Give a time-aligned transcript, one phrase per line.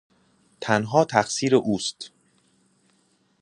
[0.61, 2.11] تنها تقصیر اوست.